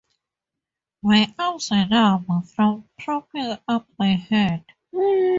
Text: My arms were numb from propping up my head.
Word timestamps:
My 1.03 1.31
arms 1.37 1.69
were 1.69 1.85
numb 1.85 2.41
from 2.55 2.89
propping 2.97 3.55
up 3.67 3.87
my 3.99 4.15
head. 4.15 4.65